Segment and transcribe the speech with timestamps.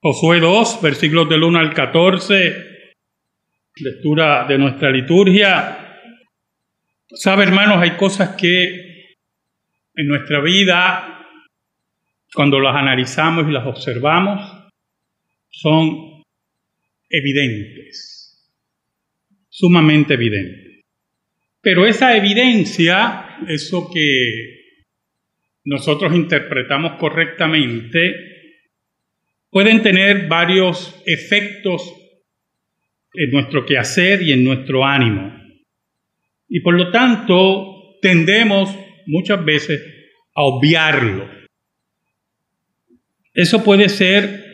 [0.00, 2.92] Josué 2, versículos del 1 al 14,
[3.76, 6.00] lectura de nuestra liturgia.
[7.08, 9.16] Sabe, hermanos, hay cosas que
[9.94, 11.26] en nuestra vida,
[12.34, 14.68] cuando las analizamos y las observamos,
[15.48, 16.22] son
[17.08, 18.52] evidentes,
[19.48, 20.84] sumamente evidentes.
[21.62, 24.56] Pero esa evidencia, eso que
[25.64, 28.25] nosotros interpretamos correctamente,
[29.56, 31.90] pueden tener varios efectos
[33.14, 35.32] en nuestro quehacer y en nuestro ánimo.
[36.46, 39.80] Y por lo tanto, tendemos muchas veces
[40.34, 41.26] a obviarlo.
[43.32, 44.44] Eso puede ser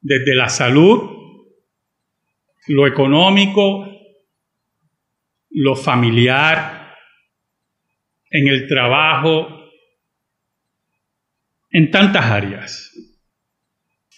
[0.00, 1.10] desde la salud,
[2.68, 3.86] lo económico,
[5.50, 6.94] lo familiar,
[8.30, 9.46] en el trabajo,
[11.70, 12.96] en tantas áreas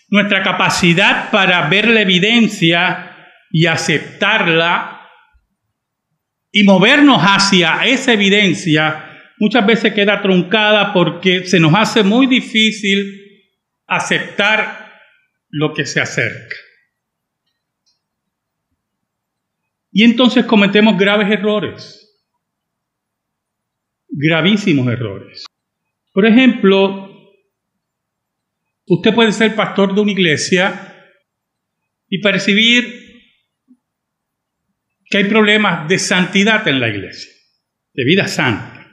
[0.08, 3.16] nuestra capacidad para ver la evidencia
[3.50, 5.08] y aceptarla
[6.50, 13.14] y movernos hacia esa evidencia muchas veces queda truncada porque se nos hace muy difícil
[13.86, 14.88] aceptar
[15.50, 16.56] lo que se acerca.
[19.90, 22.20] Y entonces cometemos graves errores,
[24.08, 25.44] gravísimos errores.
[26.12, 27.07] Por ejemplo,
[28.88, 30.94] Usted puede ser pastor de una iglesia
[32.08, 33.08] y percibir
[35.10, 37.32] que hay problemas de santidad en la iglesia,
[37.92, 38.86] de vida santa.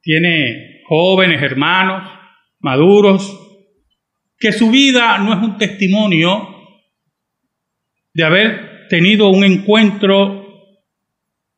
[0.00, 2.02] Tiene jóvenes, hermanos,
[2.60, 3.38] maduros,
[4.38, 6.48] que su vida no es un testimonio
[8.12, 10.42] de haber tenido un encuentro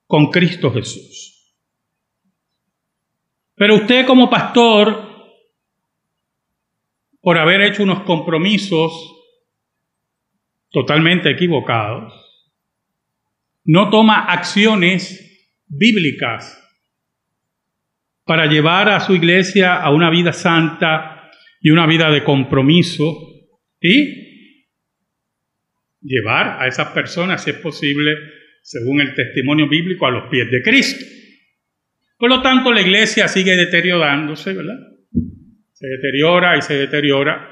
[0.07, 1.25] con Cristo Jesús.
[3.57, 5.04] Pero usted como pastor
[7.25, 8.93] por haber hecho unos compromisos
[10.71, 12.13] totalmente equivocados,
[13.65, 16.61] no toma acciones bíblicas
[18.25, 21.31] para llevar a su iglesia a una vida santa
[21.63, 23.17] y una vida de compromiso
[23.81, 24.61] y
[26.03, 28.17] llevar a esas personas, si es posible,
[28.63, 31.03] según el testimonio bíblico, a los pies de Cristo.
[32.19, 34.94] Por lo tanto, la iglesia sigue deteriorándose, ¿verdad?
[35.85, 37.51] Se deteriora y se deteriora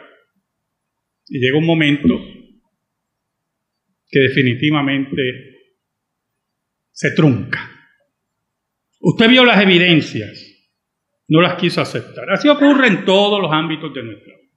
[1.28, 2.19] y llega un momento
[4.09, 5.22] que definitivamente
[6.91, 7.70] se trunca.
[9.00, 10.47] Usted vio las evidencias,
[11.28, 12.31] no las quiso aceptar.
[12.31, 14.50] Así ocurre en todos los ámbitos de nuestra vida.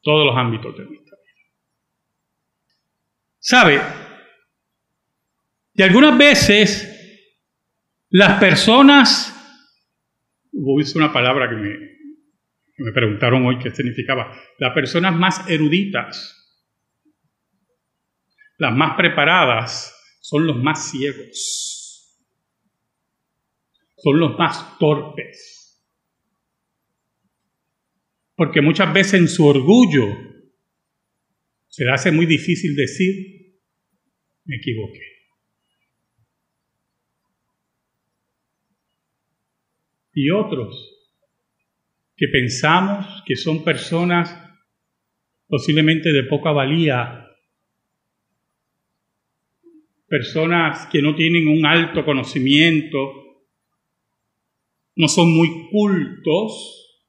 [0.00, 1.52] Todos los ámbitos de nuestra vida.
[3.38, 3.80] ¿Sabe?
[5.74, 6.94] Y algunas veces
[8.10, 9.37] las personas
[10.60, 11.68] Hubo una palabra que me,
[12.78, 14.36] me preguntaron hoy qué significaba.
[14.58, 16.34] Las personas más eruditas,
[18.58, 22.18] las más preparadas, son los más ciegos,
[23.98, 25.80] son los más torpes.
[28.34, 30.08] Porque muchas veces en su orgullo
[31.68, 33.60] se le hace muy difícil decir,
[34.44, 35.17] me equivoqué.
[40.18, 40.74] Y otros
[42.16, 44.36] que pensamos que son personas
[45.46, 47.24] posiblemente de poca valía,
[50.08, 52.98] personas que no tienen un alto conocimiento,
[54.96, 57.06] no son muy cultos,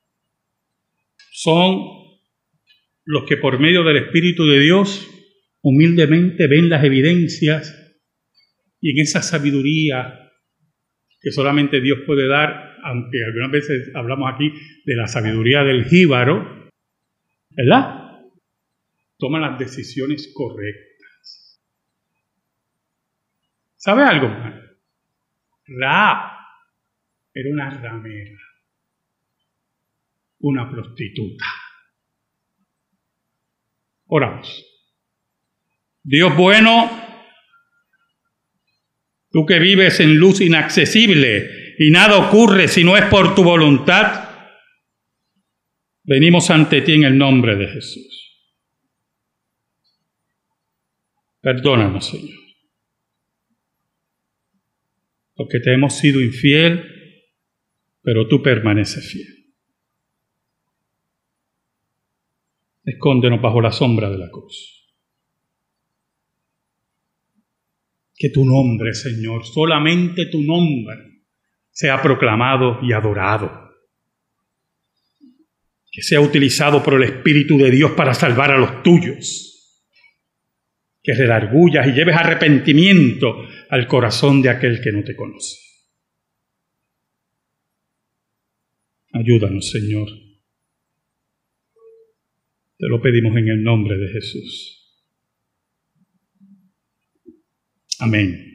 [1.31, 1.79] son
[3.05, 5.09] los que por medio del Espíritu de Dios
[5.63, 7.75] humildemente ven las evidencias
[8.79, 10.28] y en esa sabiduría
[11.21, 14.53] que solamente Dios puede dar aunque algunas veces hablamos aquí
[14.85, 16.69] de la sabiduría del jíbaro,
[17.49, 18.21] ¿verdad?
[19.17, 21.61] Toma las decisiones correctas.
[23.75, 24.27] ¿Sabe algo?
[25.67, 26.37] Ra
[27.33, 28.39] era una ramera,
[30.39, 31.45] una prostituta.
[34.07, 34.65] Oramos.
[36.01, 36.89] Dios bueno,
[39.31, 44.29] tú que vives en luz inaccesible, y nada ocurre si no es por tu voluntad,
[46.03, 48.09] venimos ante ti en el nombre de Jesús.
[51.41, 52.37] Perdónanos, Señor,
[55.35, 56.83] porque te hemos sido infiel,
[58.01, 59.27] pero tú permaneces fiel.
[62.83, 64.78] Escóndenos bajo la sombra de la cruz.
[68.19, 71.23] Que tu nombre, Señor, solamente tu nombre,
[71.71, 73.69] sea proclamado y adorado.
[75.91, 79.83] que sea utilizado por el Espíritu de Dios para salvar a los tuyos,
[81.01, 85.57] que redargullas y lleves arrepentimiento al corazón de aquel que no te conoce.
[89.11, 90.07] Ayúdanos, Señor.
[92.77, 94.78] Te lo pedimos en el nombre de Jesús.
[97.99, 98.49] Amén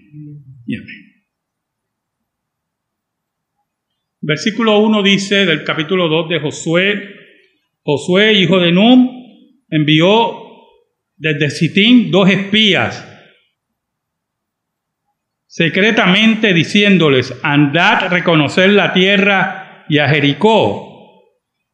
[0.67, 1.15] y amén.
[4.23, 7.15] Versículo 1 dice del capítulo 2 de Josué,
[7.83, 9.07] Josué, hijo de Num,
[9.69, 10.45] envió
[11.17, 13.07] desde Sitín dos espías,
[15.47, 21.23] secretamente diciéndoles, andad a reconocer la tierra y a Jericó.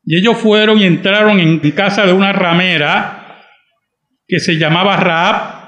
[0.05, 3.45] Y ellos fueron y entraron en casa de una ramera
[4.27, 5.60] que se llamaba Raab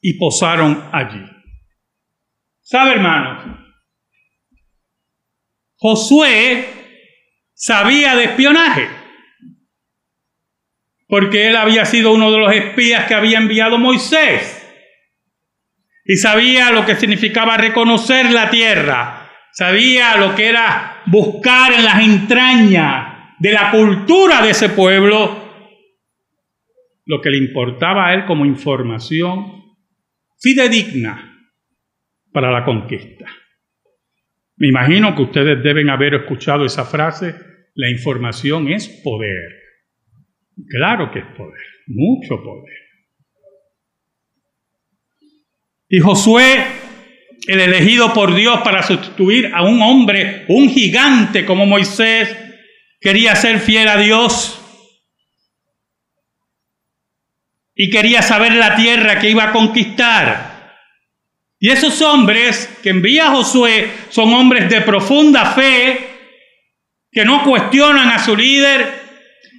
[0.00, 1.24] y posaron allí.
[2.60, 3.58] ¿Sabe, hermano?
[5.76, 6.68] Josué
[7.54, 8.88] sabía de espionaje,
[11.06, 14.54] porque él había sido uno de los espías que había enviado Moisés.
[16.04, 22.00] Y sabía lo que significaba reconocer la tierra, sabía lo que era buscar en las
[22.00, 25.48] entrañas de la cultura de ese pueblo
[27.08, 29.57] lo que le importaba a él como información
[30.40, 31.36] fidedigna
[32.32, 33.26] para la conquista.
[34.56, 37.34] Me imagino que ustedes deben haber escuchado esa frase,
[37.74, 39.56] la información es poder.
[40.68, 42.76] Claro que es poder, mucho poder.
[45.88, 46.66] Y Josué,
[47.46, 52.36] el elegido por Dios para sustituir a un hombre, un gigante como Moisés,
[53.00, 54.57] quería ser fiel a Dios
[57.80, 60.74] y quería saber la tierra que iba a conquistar.
[61.60, 66.08] Y esos hombres que envía Josué son hombres de profunda fe,
[67.10, 68.84] que no cuestionan a su líder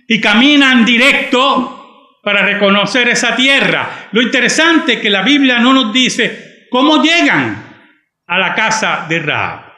[0.06, 4.10] y caminan directo para reconocer esa tierra.
[4.12, 7.88] Lo interesante es que la Biblia no nos dice cómo llegan
[8.27, 9.69] a la casa de Raab.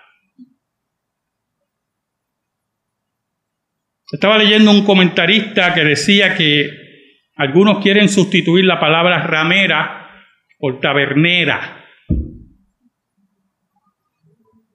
[4.11, 6.80] Estaba leyendo un comentarista que decía que
[7.41, 10.25] algunos quieren sustituir la palabra ramera
[10.59, 11.83] por tabernera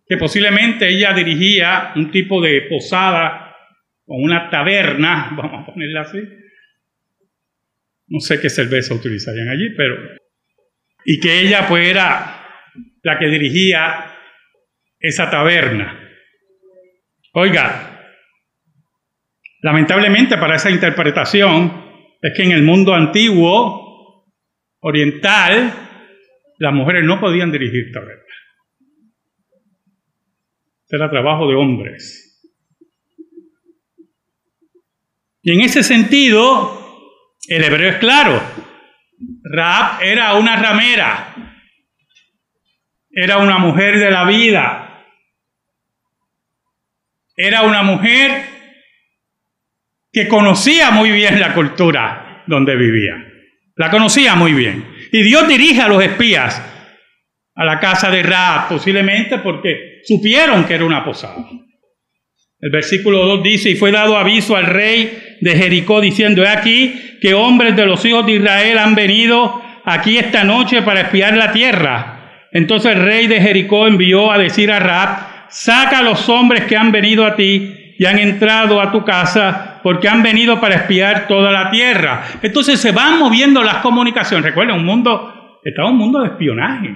[0.08, 3.56] que posiblemente ella dirigía un tipo de posada
[4.06, 6.18] o una taberna, vamos a ponerla así.
[8.08, 9.96] No sé qué cerveza utilizarían allí, pero...
[11.04, 12.46] Y que ella pues era
[13.02, 14.12] la que dirigía
[14.98, 16.00] esa taberna.
[17.32, 18.00] Oiga,
[19.62, 21.85] lamentablemente para esa interpretación
[22.22, 24.24] es que en el mundo antiguo,
[24.80, 25.72] oriental,
[26.58, 28.24] las mujeres no podían dirigir tabernas.
[30.88, 32.22] Era trabajo de hombres.
[35.42, 36.76] Y en ese sentido,
[37.48, 38.40] el hebreo es claro.
[39.42, 41.34] Raab era una ramera,
[43.10, 45.04] era una mujer de la vida,
[47.36, 48.55] era una mujer
[50.16, 53.22] que conocía muy bien la cultura donde vivía.
[53.76, 54.82] La conocía muy bien.
[55.12, 56.62] Y Dios dirige a los espías
[57.54, 61.44] a la casa de Raab, posiblemente porque supieron que era una posada.
[62.58, 67.18] El versículo 2 dice, y fue dado aviso al rey de Jericó diciendo, he aquí
[67.20, 71.52] que hombres de los hijos de Israel han venido aquí esta noche para espiar la
[71.52, 72.48] tierra.
[72.52, 76.78] Entonces el rey de Jericó envió a decir a Raab, saca a los hombres que
[76.78, 81.28] han venido a ti y han entrado a tu casa porque han venido para espiar
[81.28, 82.24] toda la tierra.
[82.42, 84.46] Entonces se van moviendo las comunicaciones.
[84.46, 86.88] Recuerden, un mundo, estaba un mundo de espionaje.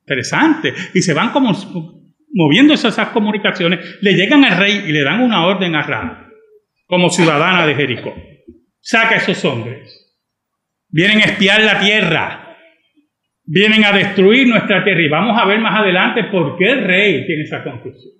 [0.00, 0.72] Interesante.
[0.94, 1.52] Y se van como
[2.32, 6.26] moviendo esas, comunicaciones, le llegan al rey y le dan una orden a Ram,
[6.86, 8.14] como ciudadana de Jericó.
[8.80, 10.10] Saca a esos hombres.
[10.88, 12.56] Vienen a espiar la tierra.
[13.44, 15.02] Vienen a destruir nuestra tierra.
[15.02, 18.14] Y vamos a ver más adelante por qué el rey tiene esa conclusión.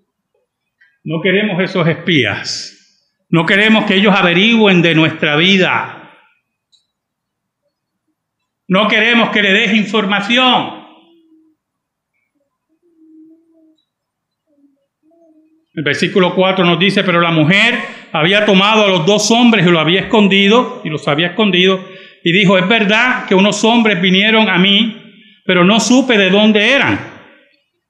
[1.02, 2.76] No queremos esos espías.
[3.30, 6.18] No queremos que ellos averigüen de nuestra vida.
[8.66, 10.80] No queremos que le des información.
[15.72, 17.78] El versículo 4 nos dice, pero la mujer
[18.12, 21.80] había tomado a los dos hombres y los había escondido, y los había escondido,
[22.24, 25.00] y dijo, es verdad que unos hombres vinieron a mí,
[25.46, 26.98] pero no supe de dónde eran.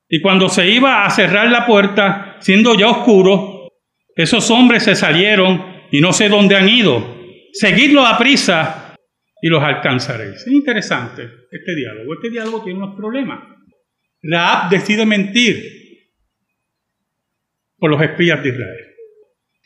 [0.09, 3.50] Y cuando se iba a cerrar la puerta, siendo ya oscuro,
[4.17, 7.19] esos hombres se salieron y no sé dónde han ido.
[7.53, 8.97] Seguidlos a prisa
[9.41, 10.37] y los alcanzaréis.
[10.37, 12.15] Es interesante este diálogo.
[12.15, 13.41] Este diálogo tiene unos problemas.
[14.23, 15.81] Raab decide mentir
[17.79, 18.87] por los espías de Israel.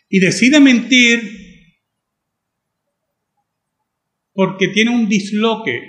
[0.08, 1.44] y decide mentir
[4.32, 5.80] porque tiene un disloque,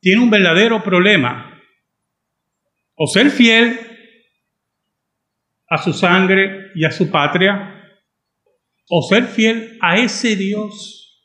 [0.00, 1.62] tiene un verdadero problema.
[2.94, 3.89] O ser fiel
[5.70, 7.80] a su sangre y a su patria,
[8.88, 11.24] o ser fiel a ese Dios.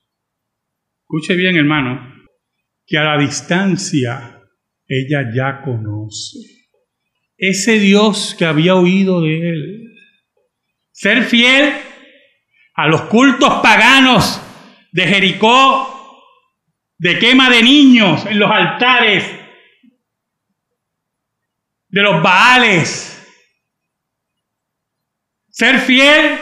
[1.02, 2.14] Escuche bien, hermano,
[2.86, 4.40] que a la distancia
[4.88, 6.38] ella ya conoce.
[7.38, 9.96] Ese Dios que había oído de él.
[10.92, 11.74] Ser fiel
[12.75, 14.40] a los cultos paganos
[14.92, 16.22] de Jericó,
[16.98, 19.25] de quema de niños en los altares,
[21.90, 23.14] de los Baales.
[25.56, 26.38] Ser fiel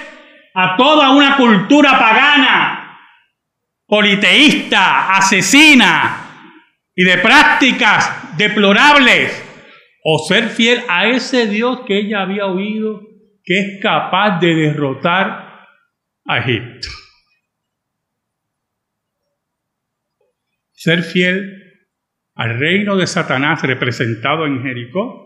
[0.56, 2.98] a toda una cultura pagana,
[3.86, 6.50] politeísta, asesina
[6.96, 9.40] y de prácticas deplorables.
[10.04, 13.02] O ser fiel a ese Dios que ella había oído,
[13.44, 15.68] que es capaz de derrotar
[16.26, 16.88] a Egipto.
[20.72, 21.62] Ser fiel
[22.34, 25.23] al reino de Satanás representado en Jericó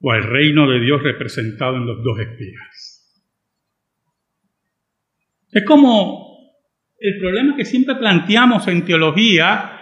[0.00, 2.94] o al reino de Dios representado en los dos espías.
[5.50, 6.28] Es como
[6.98, 9.72] el problema que siempre planteamos en teología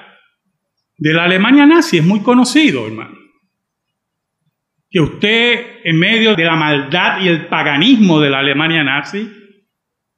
[0.98, 3.16] de la Alemania nazi, es muy conocido, hermano.
[4.88, 9.30] Que usted, en medio de la maldad y el paganismo de la Alemania nazi,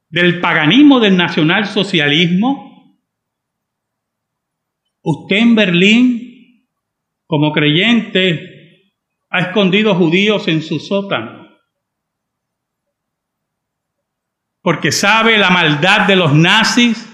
[0.09, 2.99] del paganismo del nacionalsocialismo,
[5.01, 6.65] usted en Berlín,
[7.25, 8.58] como creyente,
[9.29, 11.47] ha escondido judíos en su sótano.
[14.61, 17.07] Porque sabe la maldad de los nazis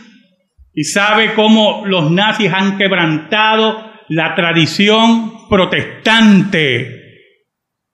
[0.74, 7.02] y sabe cómo los nazis han quebrantado la tradición protestante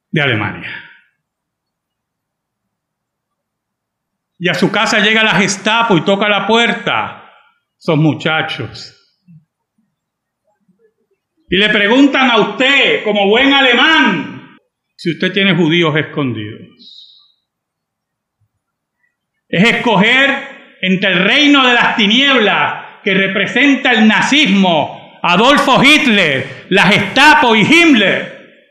[0.09, 0.91] de Alemania.
[4.43, 7.31] y a su casa llega la Gestapo y toca la puerta.
[7.77, 9.00] Son muchachos.
[11.51, 14.57] Y le preguntan a usted, como buen alemán,
[14.95, 17.37] si usted tiene judíos escondidos.
[19.49, 26.83] Es escoger entre el reino de las tinieblas, que representa el nazismo, Adolfo Hitler, la
[26.83, 28.69] Gestapo y Himmler,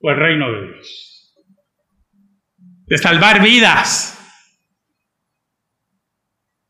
[0.00, 1.34] o el reino de Dios.
[2.86, 4.12] De salvar vidas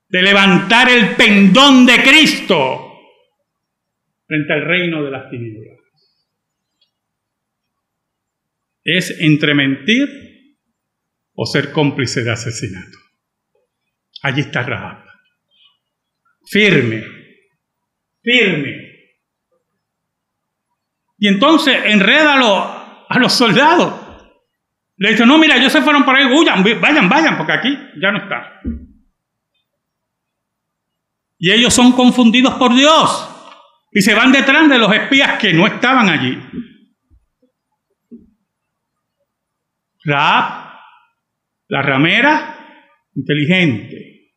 [0.08, 2.85] de levantar el pendón de Cristo
[4.26, 5.78] frente al reino de las tinieblas.
[8.84, 10.08] Es entre mentir
[11.34, 12.98] o ser cómplice de asesinato.
[14.22, 15.04] Allí está Rahab.
[16.48, 17.04] Firme,
[18.22, 18.86] firme.
[21.18, 24.02] Y entonces enrédalo a los soldados.
[24.96, 28.12] Le dice, no, mira, ellos se fueron por ahí, huyan, vayan, vayan, porque aquí ya
[28.12, 28.60] no está.
[31.38, 33.35] Y ellos son confundidos por Dios
[33.96, 36.38] y se van detrás de los espías que no estaban allí.
[40.04, 40.70] Raab,
[41.68, 42.58] la ramera,
[43.14, 44.34] inteligente.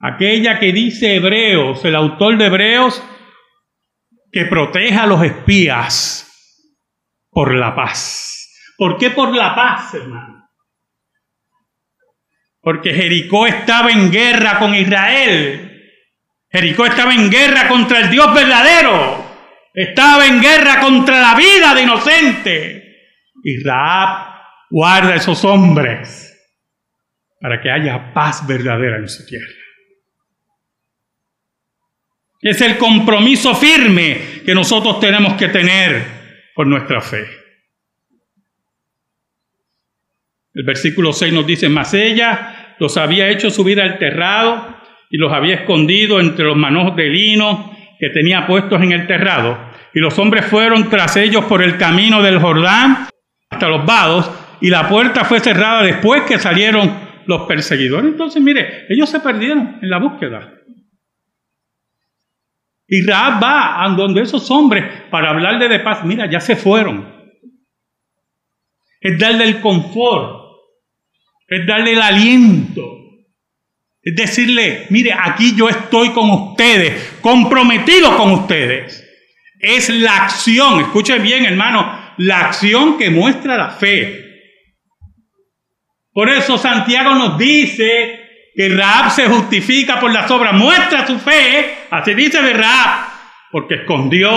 [0.00, 3.00] Aquella que dice Hebreos, el autor de Hebreos,
[4.32, 6.26] que proteja a los espías
[7.30, 8.74] por la paz.
[8.76, 10.48] ¿Por qué por la paz, hermano?
[12.60, 15.69] Porque Jericó estaba en guerra con Israel
[16.50, 19.24] Jericó estaba en guerra contra el Dios verdadero.
[19.72, 22.80] Estaba en guerra contra la vida de inocente.
[23.42, 24.34] Y Raab
[24.68, 26.26] guarda a esos hombres
[27.40, 29.46] para que haya paz verdadera en su tierra.
[32.42, 36.04] Es el compromiso firme que nosotros tenemos que tener
[36.54, 37.26] por nuestra fe.
[40.52, 44.79] El versículo 6 nos dice, mas ella los había hecho subir al terrado
[45.10, 49.58] y los había escondido entre los manojos de lino que tenía puestos en el terrado.
[49.92, 53.08] Y los hombres fueron tras ellos por el camino del Jordán
[53.50, 56.92] hasta los vados, y la puerta fue cerrada después que salieron
[57.26, 58.12] los perseguidores.
[58.12, 60.54] Entonces, mire, ellos se perdieron en la búsqueda.
[62.86, 66.04] Y Raab va a donde esos hombres para hablarle de paz.
[66.04, 67.08] Mira, ya se fueron.
[69.00, 70.58] Es darle el confort,
[71.48, 72.82] es darle el aliento,
[74.02, 79.06] es decirle, mire, aquí yo estoy con ustedes, comprometido con ustedes.
[79.58, 84.26] Es la acción, escuche bien hermano, la acción que muestra la fe.
[86.12, 91.76] Por eso Santiago nos dice que Raab se justifica por las obras, muestra su fe,
[91.90, 93.06] así dice de Raab,
[93.52, 94.30] porque escondió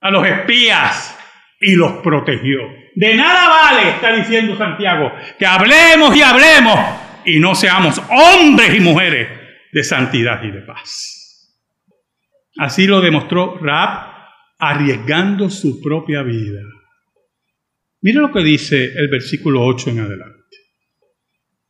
[0.00, 1.16] a los espías
[1.60, 2.58] y los protegió.
[2.96, 8.80] De nada vale, está diciendo Santiago, que hablemos y hablemos y no seamos hombres y
[8.80, 9.28] mujeres
[9.72, 11.24] de santidad y de paz.
[12.58, 14.14] Así lo demostró Raab
[14.58, 16.60] arriesgando su propia vida.
[18.00, 20.56] Mire lo que dice el versículo 8 en adelante.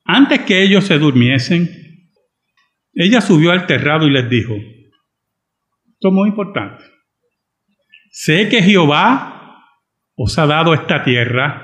[0.05, 1.71] Antes que ellos se durmiesen,
[2.93, 6.85] ella subió al terrado y les dijo, esto es muy importante,
[8.11, 9.65] sé que Jehová
[10.17, 11.64] os ha dado esta tierra,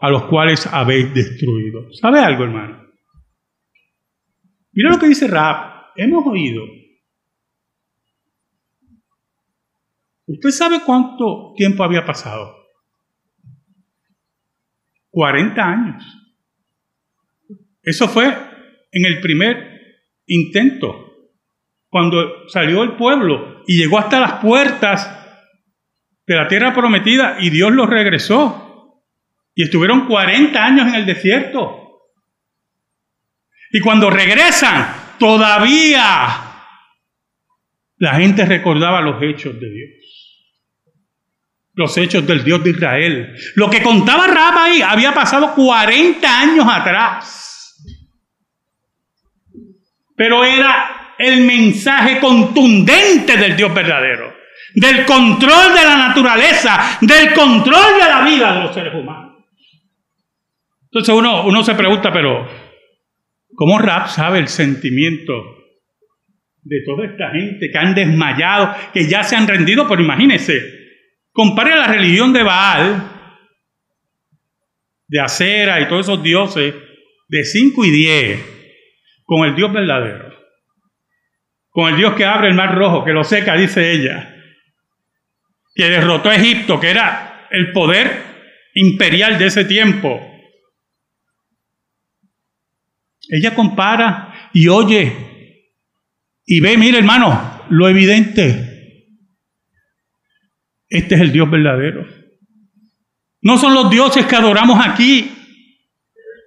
[0.00, 1.92] a los cuales habéis destruido.
[1.92, 2.86] ¿Sabe algo, hermano?
[4.72, 5.92] Mira lo que dice Raab.
[5.96, 6.62] Hemos oído
[10.28, 12.54] ¿Usted sabe cuánto tiempo había pasado?
[15.08, 16.04] 40 años.
[17.82, 19.56] Eso fue en el primer
[20.26, 21.14] intento,
[21.88, 25.10] cuando salió el pueblo y llegó hasta las puertas
[26.26, 28.67] de la tierra prometida y Dios los regresó.
[29.58, 32.04] Y estuvieron 40 años en el desierto.
[33.72, 34.86] Y cuando regresan,
[35.18, 36.28] todavía
[37.96, 39.88] la gente recordaba los hechos de Dios
[41.74, 43.36] los hechos del Dios de Israel.
[43.54, 47.76] Lo que contaba Rab ahí había pasado 40 años atrás.
[50.16, 54.34] Pero era el mensaje contundente del Dios verdadero,
[54.74, 59.27] del control de la naturaleza, del control de la vida de los seres humanos.
[60.90, 62.48] Entonces uno, uno se pregunta, pero
[63.54, 65.32] ¿cómo Rab sabe el sentimiento
[66.62, 69.86] de toda esta gente que han desmayado, que ya se han rendido?
[69.88, 70.78] Pero imagínense,
[71.38, 73.12] Compare la religión de Baal,
[75.06, 76.74] de Acera y todos esos dioses
[77.28, 78.40] de 5 y 10
[79.24, 80.34] con el Dios verdadero.
[81.68, 84.34] Con el Dios que abre el mar rojo, que lo seca, dice ella.
[85.76, 88.20] Que derrotó a Egipto, que era el poder
[88.74, 90.20] imperial de ese tiempo.
[93.28, 95.28] Ella compara y oye
[96.50, 98.68] y ve, mire hermano, lo evidente.
[100.88, 102.06] Este es el Dios verdadero.
[103.42, 105.30] No son los dioses que adoramos aquí.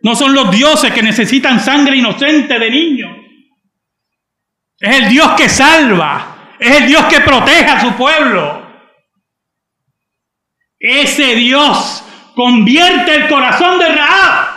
[0.02, 3.16] No son los dioses que necesitan sangre inocente de niños.
[4.80, 6.56] Es el Dios que salva.
[6.60, 8.68] Es el Dios que protege a su pueblo.
[10.80, 14.51] Ese Dios convierte el corazón de Raab.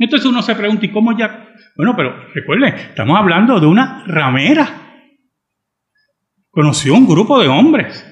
[0.00, 1.54] Entonces uno se pregunta, ¿y cómo ya?
[1.76, 4.88] Bueno, pero recuerden, estamos hablando de una ramera
[6.50, 8.04] conoció un grupo de hombres,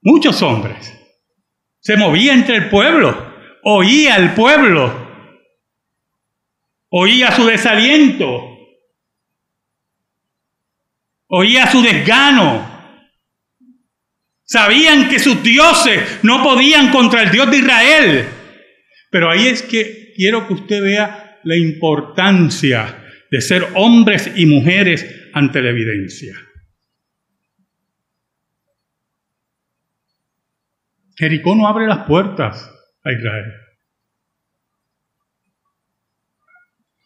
[0.00, 0.98] muchos hombres.
[1.80, 3.14] Se movía entre el pueblo,
[3.62, 4.92] oía al pueblo,
[6.88, 8.42] oía su desaliento,
[11.26, 12.70] oía su desgano.
[14.44, 18.28] Sabían que sus dioses no podían contra el Dios de Israel.
[19.10, 25.04] Pero ahí es que quiero que usted vea la importancia de ser hombres y mujeres
[25.32, 26.32] ante la evidencia.
[31.16, 32.70] Jericó no abre las puertas
[33.02, 33.52] a Israel.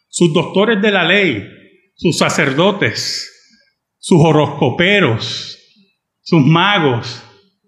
[0.08, 1.48] Sus doctores de la ley,
[1.94, 3.32] sus sacerdotes,
[3.98, 5.58] sus horoscoperos,
[6.20, 7.22] sus magos,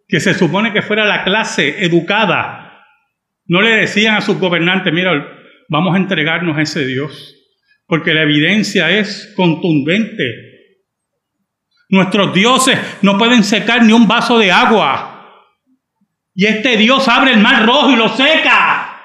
[0.06, 2.84] que se supone que fuera la clase educada,
[3.46, 5.37] no le decían a sus gobernantes, mira,
[5.68, 7.36] vamos a entregarnos a ese Dios,
[7.86, 10.24] porque la evidencia es contundente.
[11.90, 15.14] Nuestros dioses no pueden secar ni un vaso de agua.
[16.34, 19.02] Y este Dios abre el mar rojo y lo seca.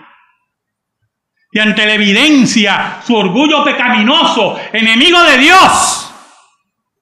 [1.51, 6.13] Y ante la evidencia, su orgullo pecaminoso, enemigo de Dios,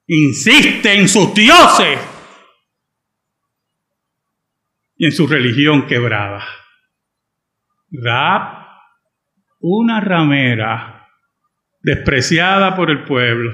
[0.06, 1.98] insiste en sus dioses
[4.96, 6.44] y en su religión quebrada.
[9.62, 11.08] Una ramera
[11.82, 13.50] despreciada por el pueblo,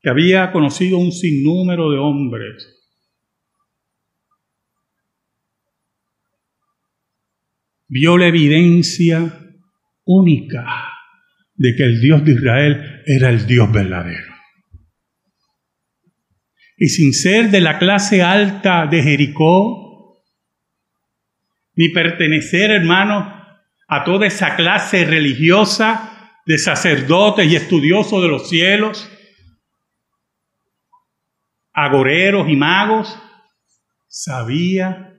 [0.00, 2.70] que había conocido un sinnúmero de hombres.
[7.88, 9.38] Vio la evidencia
[10.04, 10.64] única
[11.54, 14.34] de que el Dios de Israel era el Dios verdadero.
[16.76, 19.83] y sin ser de la clase alta de Jericó,
[21.76, 23.44] ni pertenecer, hermano,
[23.88, 29.10] a toda esa clase religiosa de sacerdotes y estudiosos de los cielos,
[31.72, 33.18] agoreros y magos,
[34.08, 35.14] sabía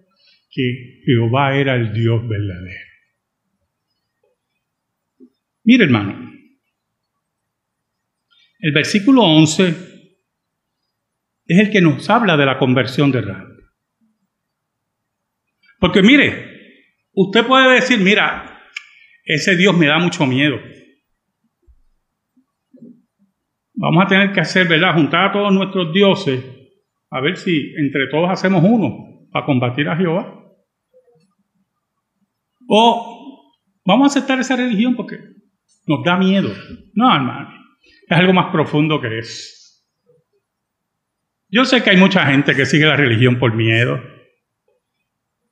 [0.49, 2.85] que Jehová era el Dios verdadero.
[5.63, 6.31] Mire, hermano,
[8.59, 9.95] el versículo 11
[11.47, 13.54] es el que nos habla de la conversión de Rahab.
[15.79, 16.81] Porque mire,
[17.13, 18.61] usted puede decir, mira,
[19.23, 20.57] ese Dios me da mucho miedo.
[23.73, 24.93] Vamos a tener que hacer, ¿verdad?
[24.93, 26.43] Juntar a todos nuestros dioses,
[27.09, 30.43] a ver si entre todos hacemos uno para combatir a Jehová.
[32.67, 33.53] O
[33.85, 35.19] vamos a aceptar esa religión porque
[35.87, 36.49] nos da miedo.
[36.93, 37.49] No, hermano,
[38.07, 39.55] es algo más profundo que eso.
[41.49, 44.14] Yo sé que hay mucha gente que sigue la religión por miedo.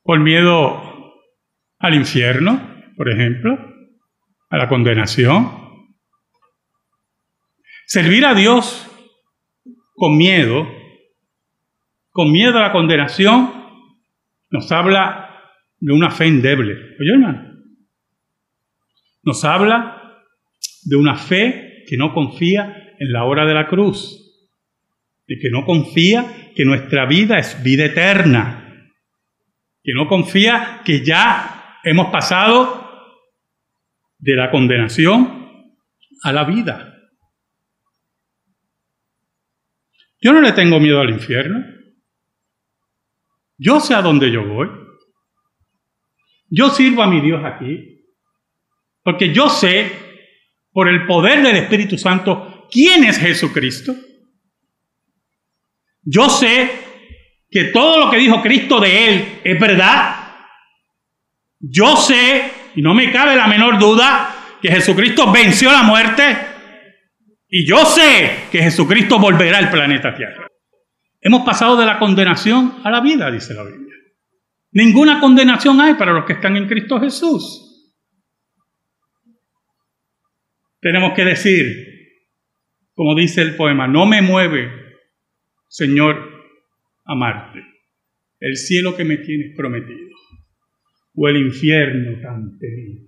[0.04, 1.14] Por miedo
[1.80, 2.62] al infierno,
[2.96, 3.58] por ejemplo,
[4.50, 5.50] a la condenación.
[7.88, 8.88] Servir a Dios
[9.96, 10.68] con miedo,
[12.12, 13.52] con miedo a la condenación,
[14.50, 15.42] nos habla
[15.80, 16.74] de una fe endeble.
[16.74, 17.54] Oye, hermano,
[19.24, 20.22] nos habla
[20.84, 24.20] de una fe que no confía en la hora de la cruz,
[25.28, 28.63] y que no confía que nuestra vida es vida eterna,
[29.84, 32.84] que no confía que ya hemos pasado
[34.18, 35.76] de la condenación
[36.24, 36.94] a la vida.
[40.22, 41.66] Yo no le tengo miedo al infierno.
[43.58, 44.70] Yo sé a dónde yo voy.
[46.50, 48.06] Yo sirvo a mi Dios aquí.
[49.04, 49.92] Porque yo sé,
[50.72, 53.94] por el poder del Espíritu Santo, quién es Jesucristo.
[56.04, 56.72] Yo sé
[57.54, 60.16] que todo lo que dijo Cristo de Él es verdad.
[61.60, 66.24] Yo sé, y no me cabe la menor duda, que Jesucristo venció la muerte
[67.56, 70.48] y yo sé que Jesucristo volverá al planeta Tierra.
[71.22, 73.94] Hemos pasado de la condenación a la vida, dice la Biblia.
[74.72, 77.94] Ninguna condenación hay para los que están en Cristo Jesús.
[80.82, 81.68] Tenemos que decir,
[82.96, 84.72] como dice el poema, no me mueve,
[85.70, 86.33] Señor,
[87.06, 87.60] amarte,
[88.40, 90.16] el cielo que me tienes prometido,
[91.16, 93.08] o el infierno tan temido.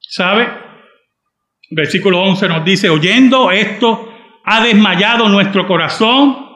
[0.00, 0.48] ¿Sabe?
[1.70, 4.12] Versículo 11 nos dice, oyendo esto,
[4.44, 6.50] ha desmayado nuestro corazón,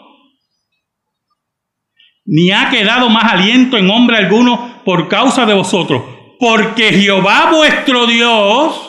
[2.27, 6.03] ni ha quedado más aliento en hombre alguno por causa de vosotros,
[6.39, 8.83] porque Jehová vuestro Dios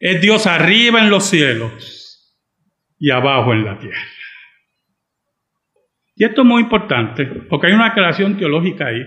[0.00, 1.95] es Dios arriba en los cielos
[2.98, 4.00] y abajo en la tierra.
[6.16, 9.02] Y esto es muy importante, porque hay una aclaración teológica ahí.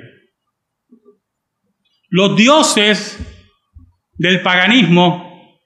[2.10, 3.18] Los dioses
[4.18, 5.58] del paganismo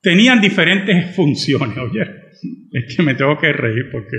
[0.00, 1.78] tenían diferentes funciones.
[1.78, 2.02] Oye,
[2.72, 4.16] es que me tengo que reír porque.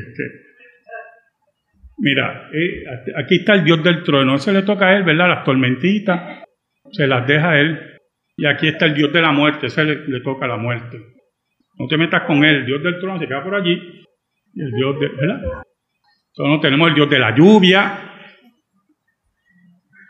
[1.97, 2.83] Mira, eh,
[3.17, 5.27] aquí está el Dios del trueno, eso le toca a él, ¿verdad?
[5.27, 6.43] Las tormentitas,
[6.91, 7.79] se las deja a él.
[8.37, 10.97] Y aquí está el Dios de la muerte, ese le, le toca la muerte.
[11.81, 13.73] No te metas con él, el Dios del trono se queda por allí.
[14.55, 15.63] El Dios de, ¿verdad?
[16.27, 18.13] Entonces tenemos el Dios de la lluvia.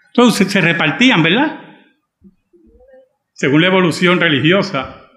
[0.08, 1.62] Entonces se repartían, ¿verdad?
[3.32, 5.10] Según la evolución religiosa.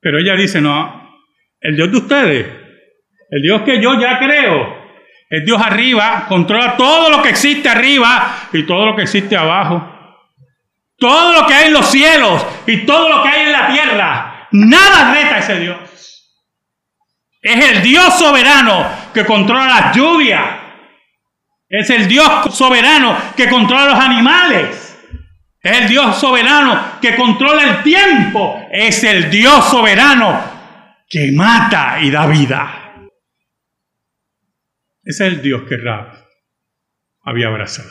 [0.00, 1.20] Pero ella dice, no,
[1.60, 2.46] el Dios de ustedes,
[3.28, 4.74] el Dios que yo ya creo,
[5.28, 9.96] el Dios arriba, controla todo lo que existe arriba y todo lo que existe abajo.
[10.96, 14.37] Todo lo que hay en los cielos y todo lo que hay en la tierra.
[14.52, 15.78] Nada reta a ese Dios.
[17.40, 20.44] Es el Dios soberano que controla las lluvias.
[21.68, 24.98] Es el Dios soberano que controla los animales.
[25.60, 28.66] Es el Dios soberano que controla el tiempo.
[28.72, 30.42] Es el Dios soberano
[31.08, 32.78] que mata y da vida.
[35.04, 36.12] Ese es el Dios que Rab
[37.22, 37.90] había abrazado.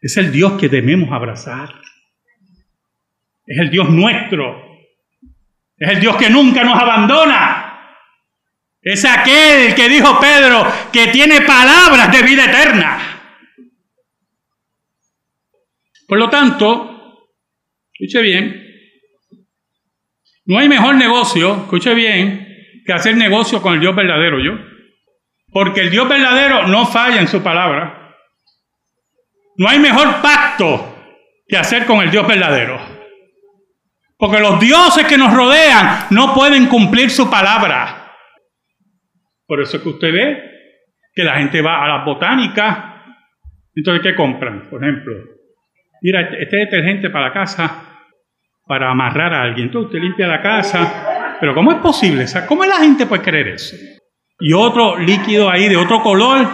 [0.00, 1.81] Es el Dios que debemos abrazar.
[3.46, 4.72] Es el Dios nuestro.
[5.76, 7.72] Es el Dios que nunca nos abandona.
[8.80, 12.98] Es aquel que dijo Pedro que tiene palabras de vida eterna.
[16.08, 17.28] Por lo tanto,
[17.92, 18.62] escuche bien,
[20.44, 22.46] no hay mejor negocio, escuche bien,
[22.84, 24.52] que hacer negocio con el Dios verdadero, yo.
[25.52, 28.16] Porque el Dios verdadero no falla en su palabra.
[29.56, 30.96] No hay mejor pacto
[31.46, 32.91] que hacer con el Dios verdadero.
[34.22, 38.12] Porque los dioses que nos rodean no pueden cumplir su palabra.
[39.48, 40.42] Por eso es que usted ve
[41.12, 42.78] que la gente va a las botánicas.
[43.74, 44.70] Entonces, ¿qué compran?
[44.70, 45.12] Por ejemplo,
[46.02, 48.04] mira, este, este detergente para la casa,
[48.64, 49.66] para amarrar a alguien.
[49.66, 51.38] Entonces usted limpia la casa.
[51.40, 52.24] Pero ¿cómo es posible?
[52.46, 53.74] ¿Cómo la gente puede creer eso?
[54.38, 56.46] Y otro líquido ahí de otro color,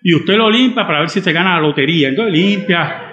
[0.00, 2.10] y usted lo limpia para ver si se gana la lotería.
[2.10, 3.09] Entonces limpia.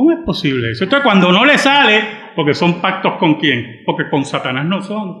[0.00, 0.84] ¿Cómo es posible eso?
[0.84, 2.02] Entonces cuando no le sale,
[2.34, 3.82] porque son pactos con quién?
[3.84, 5.20] Porque con Satanás no son.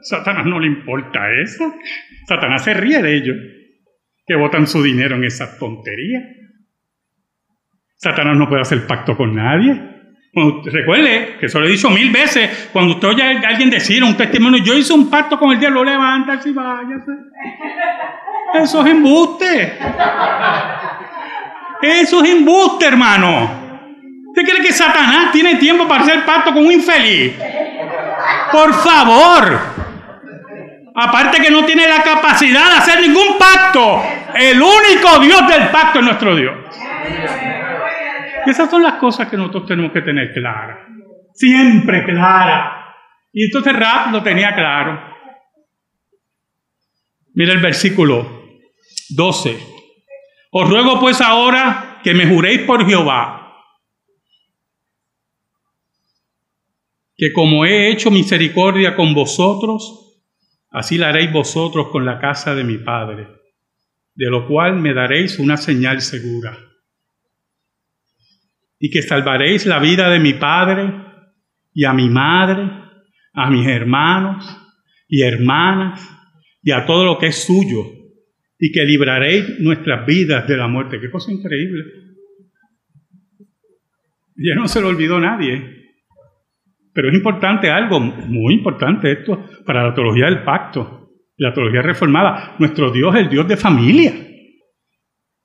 [0.00, 1.72] Satanás no le importa eso.
[2.26, 3.36] Satanás se ríe de ellos,
[4.26, 6.24] que botan su dinero en esas tonterías.
[7.94, 9.80] Satanás no puede hacer pacto con nadie.
[10.64, 14.16] recuerde que eso lo he dicho mil veces, cuando usted oye a alguien decir un
[14.16, 17.12] testimonio, yo hice un pacto con el diablo, levanta y váyase.
[18.54, 19.78] Eso es embuste.
[21.82, 23.67] Eso es embuste, hermano.
[24.38, 27.34] ¿Usted cree que Satanás tiene tiempo para hacer pacto con un infeliz?
[28.52, 29.58] Por favor.
[30.94, 34.00] Aparte que no tiene la capacidad de hacer ningún pacto.
[34.36, 36.54] El único Dios del pacto es nuestro Dios.
[38.46, 40.86] Esas son las cosas que nosotros tenemos que tener claras.
[41.34, 42.94] Siempre claras.
[43.32, 45.02] Y entonces Rap lo tenía claro.
[47.34, 48.44] Mira el versículo
[49.16, 49.58] 12.
[50.52, 53.47] Os ruego pues ahora que me juréis por Jehová,
[57.18, 60.08] que como he hecho misericordia con vosotros,
[60.70, 63.26] Así la haréis vosotros con la casa de mi Padre,
[64.14, 66.58] de lo cual me daréis una señal segura.
[68.78, 70.92] Y que salvaréis la vida de mi Padre
[71.72, 72.70] y a mi madre,
[73.32, 74.44] a mis hermanos
[75.08, 76.06] y hermanas
[76.62, 77.84] y a todo lo que es suyo,
[78.58, 81.00] y que libraréis nuestras vidas de la muerte.
[81.00, 81.84] Qué cosa increíble.
[84.36, 85.77] Ya no se lo olvidó nadie.
[86.98, 92.56] Pero es importante algo, muy importante esto, para la teología del pacto, la teología reformada.
[92.58, 94.12] Nuestro Dios es el Dios de familia.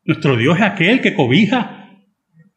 [0.03, 1.91] Nuestro Dios es aquel que cobija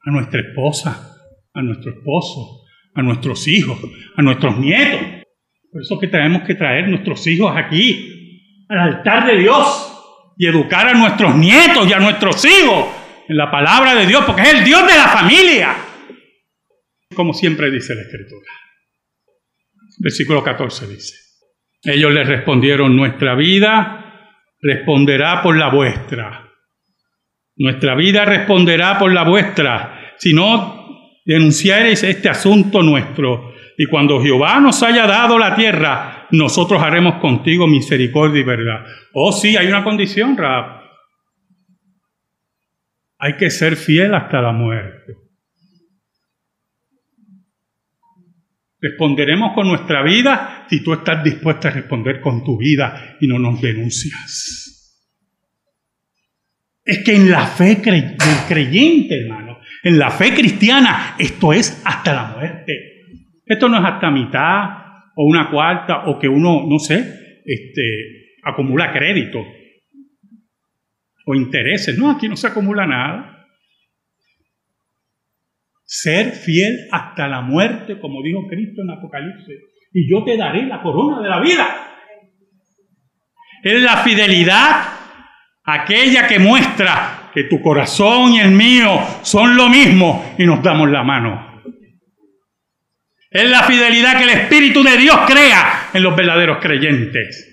[0.03, 1.15] a nuestra esposa,
[1.53, 2.63] a nuestro esposo,
[2.95, 3.79] a nuestros hijos,
[4.17, 5.01] a nuestros nietos.
[5.71, 10.89] Por eso que tenemos que traer nuestros hijos aquí, al altar de Dios, y educar
[10.89, 12.87] a nuestros nietos y a nuestros hijos
[13.29, 15.77] en la palabra de Dios, porque es el Dios de la familia,
[17.15, 18.66] como siempre dice la Escritura.
[19.99, 21.15] Versículo 14 dice.
[21.83, 26.51] Ellos le respondieron, nuestra vida responderá por la vuestra.
[27.57, 30.15] Nuestra vida responderá por la vuestra.
[30.19, 30.87] Si no
[31.25, 37.67] denunciaréis este asunto nuestro, y cuando Jehová nos haya dado la tierra, nosotros haremos contigo
[37.67, 38.87] misericordia y verdad.
[39.13, 40.83] Oh, sí, hay una condición, Rab.
[43.19, 45.26] Hay que ser fiel hasta la muerte.
[48.89, 53.39] Responderemos con nuestra vida si tú estás dispuesta a responder con tu vida y no
[53.39, 55.03] nos denuncias.
[56.85, 62.15] Es que en la fe del creyente, hermano, en la fe cristiana, esto es hasta
[62.15, 62.73] la muerte.
[63.45, 64.65] Esto no es hasta mitad
[65.17, 69.45] o una cuarta o que uno, no sé, este, acumula crédito
[71.25, 71.99] o intereses.
[71.99, 73.36] No, aquí no se acumula nada
[75.87, 79.57] ser fiel hasta la muerte, como dijo Cristo en Apocalipsis,
[79.93, 81.67] y yo te daré la corona de la vida.
[83.63, 84.89] Es la fidelidad
[85.65, 90.91] aquella que muestra que tu corazón y el mío son lo mismo y nos damos
[90.91, 91.63] la mano.
[93.31, 97.53] Es la fidelidad que el Espíritu de Dios crea en los verdaderos creyentes.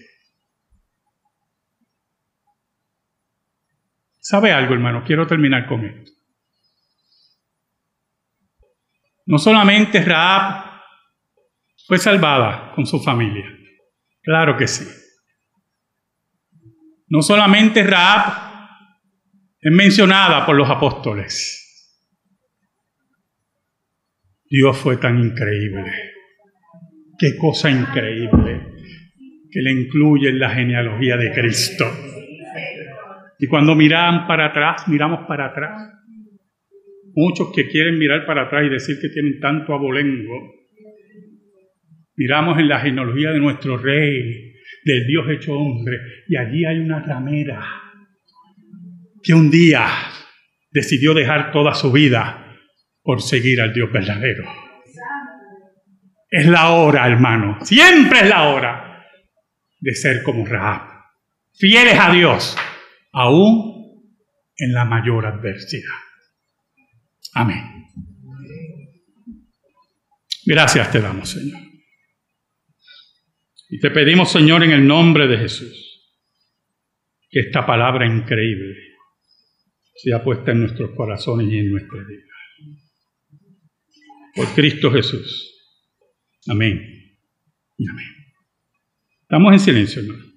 [4.19, 5.03] ¿Sabe algo, hermano?
[5.05, 6.11] Quiero terminar con esto.
[9.25, 10.65] No solamente Raab
[11.87, 13.45] fue salvada con su familia,
[14.21, 14.85] claro que sí.
[17.07, 18.53] No solamente Raab
[19.61, 21.59] es mencionada por los apóstoles.
[24.49, 25.91] Dios fue tan increíble.
[27.17, 28.73] Qué cosa increíble
[29.49, 31.85] que le incluye en la genealogía de Cristo.
[33.39, 36.02] Y cuando miran para atrás, miramos para atrás
[37.15, 40.53] Muchos que quieren mirar para atrás y decir que tienen tanto abolengo.
[42.15, 45.97] Miramos en la genealogía de nuestro rey, del Dios hecho hombre,
[46.27, 47.63] y allí hay una ramera
[49.21, 49.87] que un día
[50.71, 52.57] decidió dejar toda su vida
[53.01, 54.43] por seguir al Dios verdadero.
[56.29, 59.05] Es la hora, hermano, siempre es la hora
[59.79, 60.81] de ser como Rahab,
[61.53, 62.57] fieles a Dios,
[63.11, 64.13] aún
[64.57, 65.93] en la mayor adversidad.
[67.33, 67.87] Amén.
[70.45, 71.59] Gracias te damos, Señor.
[73.69, 76.15] Y te pedimos, Señor, en el nombre de Jesús,
[77.29, 78.75] que esta palabra increíble
[79.95, 82.23] sea puesta en nuestros corazones y en nuestra vida.
[84.35, 85.49] Por Cristo Jesús.
[86.47, 86.81] Amén.
[87.77, 88.05] Y amén.
[89.21, 90.32] Estamos en silencio, hermano.